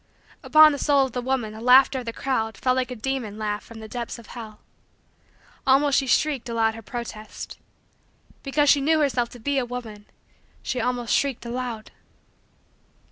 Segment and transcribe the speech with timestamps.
[0.41, 3.37] Upon the soul of the woman the laughter of the crowd fell like a demon
[3.37, 4.61] laugh from the depths of hell.
[5.67, 7.59] Almost she shrieked aloud her protest.
[8.41, 10.07] Because she knew herself to be a woman,
[10.63, 11.91] she almost shrieked aloud.